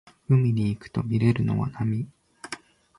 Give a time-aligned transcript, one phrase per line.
[0.27, 2.07] 海に行くとみれるのは波